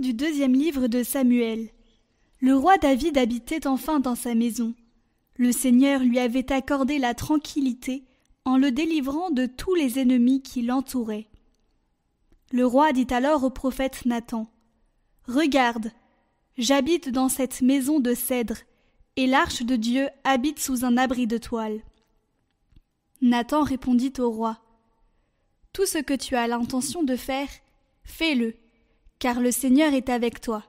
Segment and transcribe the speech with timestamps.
[0.00, 1.68] Du deuxième livre de Samuel.
[2.40, 4.72] Le roi David habitait enfin dans sa maison.
[5.36, 8.04] Le Seigneur lui avait accordé la tranquillité
[8.46, 11.28] en le délivrant de tous les ennemis qui l'entouraient.
[12.50, 14.50] Le roi dit alors au prophète Nathan
[15.28, 15.92] Regarde,
[16.56, 18.56] j'habite dans cette maison de cèdre,
[19.16, 21.82] et l'arche de Dieu habite sous un abri de toile.
[23.20, 24.60] Nathan répondit au roi
[25.74, 27.50] Tout ce que tu as l'intention de faire,
[28.02, 28.54] fais-le,
[29.20, 30.64] car le Seigneur est avec toi.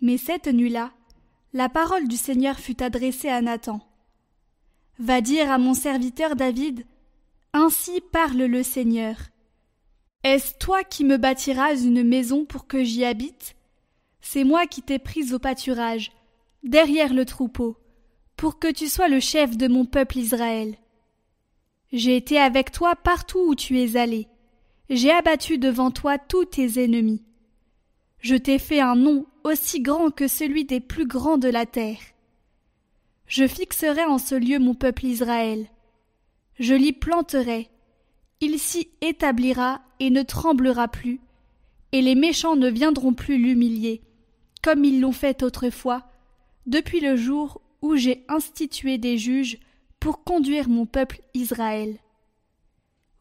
[0.00, 0.92] Mais cette nuit-là,
[1.54, 3.80] la parole du Seigneur fut adressée à Nathan.
[4.98, 6.86] Va dire à mon serviteur David
[7.54, 9.16] Ainsi parle le Seigneur.
[10.22, 13.56] Est-ce toi qui me bâtiras une maison pour que j'y habite?
[14.20, 16.12] C'est moi qui t'ai prise au pâturage,
[16.62, 17.76] derrière le troupeau,
[18.36, 20.76] pour que tu sois le chef de mon peuple Israël.
[21.92, 24.28] J'ai été avec toi partout où tu es allé.
[24.94, 27.22] J'ai abattu devant toi tous tes ennemis.
[28.18, 31.96] Je t'ai fait un nom aussi grand que celui des plus grands de la terre.
[33.26, 35.66] Je fixerai en ce lieu mon peuple Israël.
[36.58, 37.70] Je l'y planterai.
[38.42, 41.20] Il s'y établira et ne tremblera plus,
[41.92, 44.02] et les méchants ne viendront plus l'humilier,
[44.62, 46.06] comme ils l'ont fait autrefois,
[46.66, 49.58] depuis le jour où j'ai institué des juges
[50.00, 51.96] pour conduire mon peuple Israël.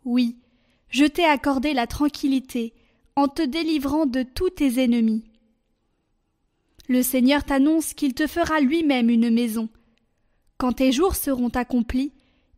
[0.04, 0.36] Oui,
[0.92, 2.74] je t'ai accordé la tranquillité
[3.16, 5.24] en te délivrant de tous tes ennemis.
[6.88, 9.70] Le Seigneur t'annonce qu'il te fera lui-même une maison.
[10.58, 12.14] Quand tes jours seront accomplis,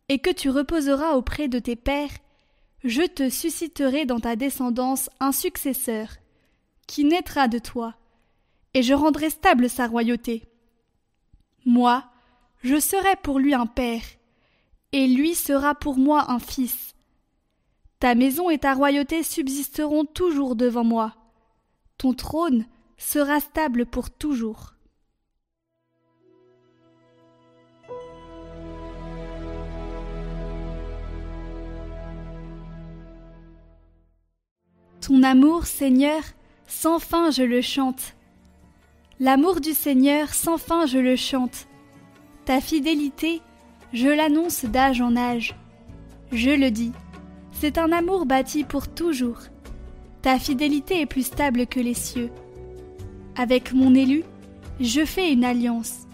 [0.08, 2.10] et que tu reposeras auprès de tes pères,
[2.82, 6.08] je te susciterai dans ta descendance un successeur,
[6.86, 7.94] qui naîtra de toi,
[8.74, 10.42] et je rendrai stable sa royauté.
[11.64, 12.04] Moi,
[12.62, 14.02] je serai pour lui un père,
[14.92, 16.93] et lui sera pour moi un fils.
[17.98, 21.14] Ta maison et ta royauté subsisteront toujours devant moi.
[21.98, 22.66] Ton trône
[22.96, 24.74] sera stable pour toujours.
[35.06, 36.22] Ton amour, Seigneur,
[36.66, 38.16] sans fin je le chante.
[39.20, 41.68] L'amour du Seigneur, sans fin je le chante.
[42.46, 43.42] Ta fidélité,
[43.92, 45.54] je l'annonce d'âge en âge.
[46.32, 46.92] Je le dis,
[47.60, 49.38] c'est un amour bâti pour toujours.
[50.22, 52.30] Ta fidélité est plus stable que les cieux.
[53.36, 54.24] Avec mon élu,
[54.80, 56.06] je fais une alliance.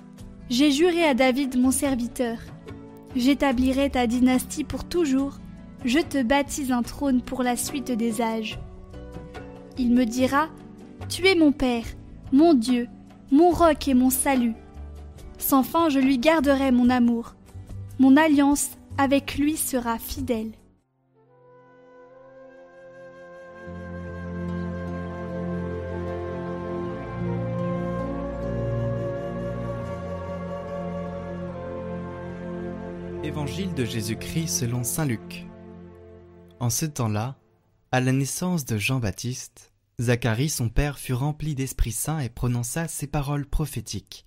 [0.49, 2.39] J'ai juré à David mon serviteur.
[3.17, 5.39] J'établirai ta dynastie pour toujours.
[5.84, 8.59] Je te bâtis un trône pour la suite des âges.
[9.78, 10.49] Il me dira
[11.09, 11.84] Tu es mon Père,
[12.33, 12.89] mon Dieu,
[13.31, 14.55] mon roc et mon salut.
[15.39, 17.34] Sans fin, je lui garderai mon amour.
[17.99, 20.53] Mon alliance avec lui sera fidèle.
[33.30, 35.46] Évangile de Jésus-Christ selon Saint Luc.
[36.58, 37.38] En ce temps-là,
[37.92, 43.06] à la naissance de Jean-Baptiste, Zacharie son père fut rempli d'Esprit Saint et prononça ces
[43.06, 44.26] paroles prophétiques.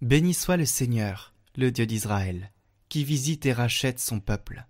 [0.00, 2.50] Béni soit le Seigneur, le Dieu d'Israël,
[2.88, 4.66] qui visite et rachète son peuple.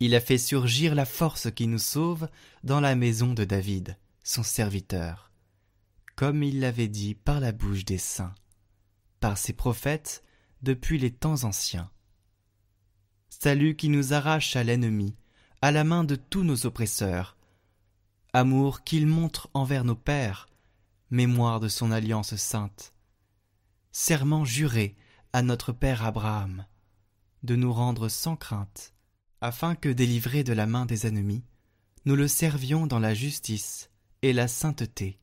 [0.00, 2.30] Il a fait surgir la force qui nous sauve
[2.64, 5.30] dans la maison de David, son serviteur,
[6.16, 8.34] comme il l'avait dit par la bouche des saints,
[9.20, 10.24] par ses prophètes
[10.62, 11.90] depuis les temps anciens.
[13.30, 15.16] Salut qui nous arrache à l'ennemi,
[15.62, 17.36] à la main de tous nos oppresseurs.
[18.32, 20.48] Amour qu'il montre envers nos pères,
[21.10, 22.92] mémoire de son alliance sainte.
[23.90, 24.96] Serment juré
[25.32, 26.66] à notre Père Abraham,
[27.42, 28.94] de nous rendre sans crainte,
[29.40, 31.44] afin que, délivrés de la main des ennemis,
[32.04, 33.90] nous le servions dans la justice
[34.22, 35.18] et la sainteté,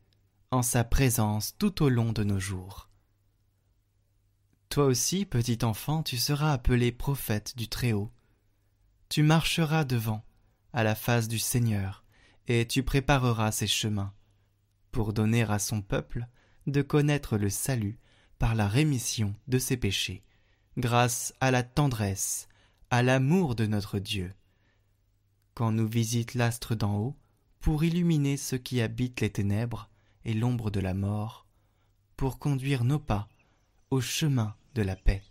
[0.50, 2.87] en sa présence tout au long de nos jours.
[4.68, 8.10] Toi aussi, petit enfant, tu seras appelé prophète du Très-Haut.
[9.08, 10.22] Tu marcheras devant,
[10.74, 12.04] à la face du Seigneur,
[12.48, 14.12] et tu prépareras ses chemins,
[14.92, 16.26] pour donner à son peuple
[16.66, 17.98] de connaître le salut
[18.38, 20.22] par la rémission de ses péchés,
[20.76, 22.46] grâce à la tendresse,
[22.90, 24.34] à l'amour de notre Dieu.
[25.54, 27.16] Quand nous visite l'astre d'en haut,
[27.60, 29.88] pour illuminer ceux qui habitent les ténèbres
[30.26, 31.46] et l'ombre de la mort,
[32.18, 33.28] pour conduire nos pas
[33.90, 35.22] au chemin de la paix.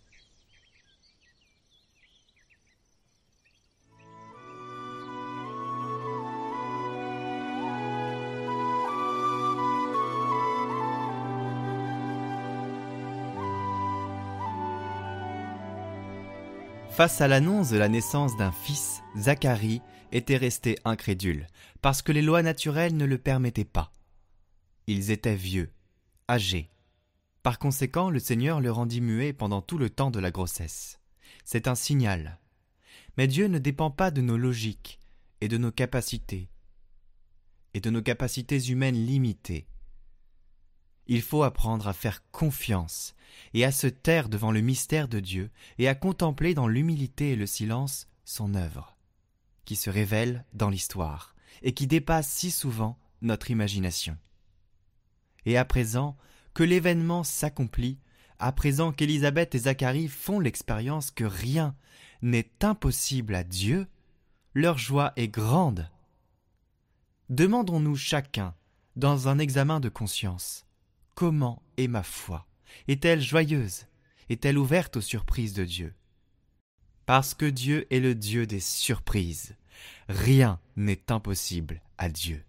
[16.89, 21.47] Face à l'annonce de la naissance d'un fils, Zacharie était resté incrédule,
[21.81, 23.93] parce que les lois naturelles ne le permettaient pas.
[24.87, 25.71] Ils étaient vieux,
[26.27, 26.69] âgés.
[27.47, 30.99] Par conséquent, le Seigneur le rendit muet pendant tout le temps de la grossesse.
[31.45, 32.39] C'est un signal.
[33.15, 34.99] Mais Dieu ne dépend pas de nos logiques
[35.39, 36.49] et de nos capacités,
[37.73, 39.65] et de nos capacités humaines limitées.
[41.05, 43.15] Il faut apprendre à faire confiance
[43.53, 47.37] et à se taire devant le mystère de Dieu et à contempler dans l'humilité et
[47.37, 48.97] le silence son œuvre,
[49.63, 54.17] qui se révèle dans l'histoire et qui dépasse si souvent notre imagination.
[55.45, 56.17] Et à présent
[56.57, 57.99] que l'événement s'accomplit,
[58.39, 61.75] à présent qu'Élisabeth et Zacharie font l'expérience que rien
[62.23, 63.85] n'est impossible à Dieu,
[64.55, 65.87] leur joie est grande.
[67.29, 68.55] Demandons-nous chacun,
[68.95, 70.65] dans un examen de conscience,
[71.13, 72.47] comment est ma foi?
[72.87, 73.85] Est-elle joyeuse?
[74.29, 75.93] Est-elle ouverte aux surprises de Dieu?
[77.05, 79.55] Parce que Dieu est le Dieu des surprises.
[80.09, 82.46] Rien n'est impossible à Dieu.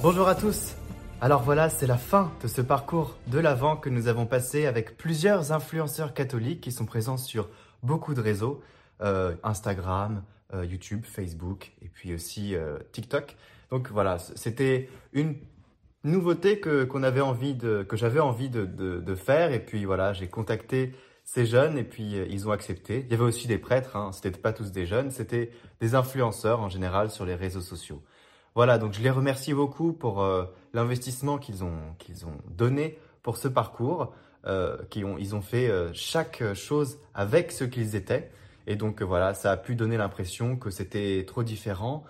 [0.00, 0.76] Bonjour à tous
[1.20, 4.96] Alors voilà, c'est la fin de ce parcours de l'Avent que nous avons passé avec
[4.96, 7.48] plusieurs influenceurs catholiques qui sont présents sur
[7.82, 8.62] beaucoup de réseaux.
[9.42, 12.54] Instagram, YouTube, Facebook et puis aussi
[12.92, 13.36] TikTok.
[13.72, 15.34] Donc voilà, c'était une
[16.04, 20.12] nouveauté que qu'on avait envie de que j'avais envie de, de, faire et puis voilà
[20.12, 20.94] j'ai contacté
[21.28, 23.04] ces jeunes et puis euh, ils ont accepté.
[23.04, 26.60] Il y avait aussi des prêtres, hein, c'était pas tous des jeunes, c'était des influenceurs
[26.60, 28.02] en général sur les réseaux sociaux.
[28.58, 31.78] Voilà, donc je les remercie beaucoup pour euh, l'investissement qu'ils ont
[32.26, 34.12] ont donné pour ce parcours,
[34.46, 38.32] euh, ont ils ont fait euh, chaque chose avec ce qu'ils étaient
[38.66, 42.02] et donc voilà, ça a pu donner l'impression que c'était trop différent,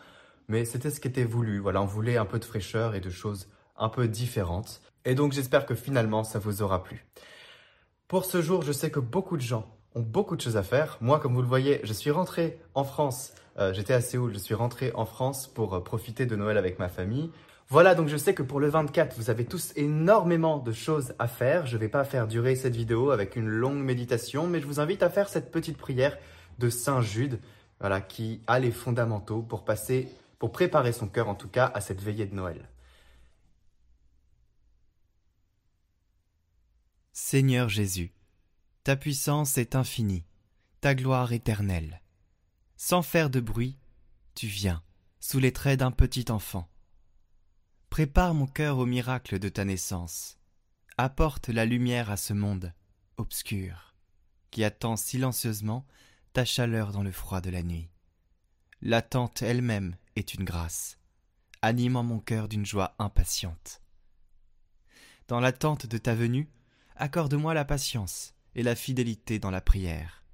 [0.49, 1.59] mais c'était ce qui était voulu.
[1.59, 4.81] Voilà, on voulait un peu de fraîcheur et de choses un peu différentes.
[5.05, 7.05] Et donc j'espère que finalement ça vous aura plu.
[8.07, 10.99] Pour ce jour, je sais que beaucoup de gens ont beaucoup de choses à faire.
[11.01, 13.33] Moi, comme vous le voyez, je suis rentré en France.
[13.59, 16.79] Euh, j'étais à Séoul, je suis rentré en France pour euh, profiter de Noël avec
[16.79, 17.31] ma famille.
[17.71, 21.29] Voilà, donc je sais que pour le 24, vous avez tous énormément de choses à
[21.29, 21.67] faire.
[21.67, 24.81] Je ne vais pas faire durer cette vidéo avec une longue méditation, mais je vous
[24.81, 26.17] invite à faire cette petite prière
[26.59, 27.41] de Saint Jude,
[27.81, 31.81] voilà, qui a les fondamentaux pour passer, pour préparer son cœur en tout cas à
[31.81, 32.69] cette veillée de Noël.
[37.13, 38.13] Seigneur Jésus,
[38.89, 40.25] ta puissance est infinie,
[40.81, 42.01] ta gloire éternelle.
[42.79, 43.77] Sans faire de bruit,
[44.35, 44.83] tu viens,
[45.21, 46.67] sous les traits d'un petit enfant.
[47.91, 50.39] Prépare mon cœur au miracle de ta naissance.
[50.97, 52.73] Apporte la lumière à ce monde
[53.19, 53.95] obscur,
[54.51, 55.87] qui attend silencieusement
[56.33, 57.91] ta chaleur dans le froid de la nuit.
[58.81, 60.99] L'attente elle-même est une grâce,
[61.61, 63.83] animant mon cœur d'une joie impatiente.
[65.27, 66.49] Dans l'attente de ta venue,
[66.97, 70.25] accorde-moi la patience et la fidélité dans la prière.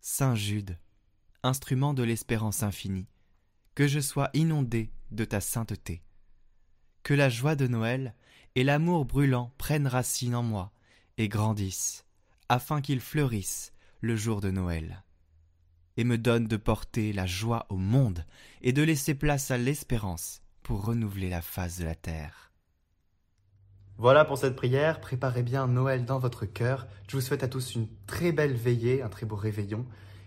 [0.00, 0.78] Saint Jude,
[1.42, 3.10] instrument de l'espérance infinie,
[3.74, 6.02] que je sois inondé de ta sainteté.
[7.02, 8.14] Que la joie de Noël
[8.54, 10.72] et l'amour brûlant prennent racine en moi
[11.18, 12.06] et grandissent,
[12.48, 15.04] afin qu'ils fleurissent le jour de Noël.
[15.98, 18.24] Et me donne de porter la joie au monde
[18.62, 22.45] et de laisser place à l'espérance pour renouveler la face de la terre.
[23.98, 26.86] Voilà pour cette prière, préparez bien Noël dans votre cœur.
[27.08, 29.86] Je vous souhaite à tous une très belle veillée, un très beau réveillon,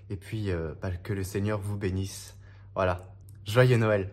[0.10, 2.36] et puis euh, bah, que le Seigneur vous bénisse.
[2.74, 3.14] Voilà,
[3.46, 4.10] joyeux Noël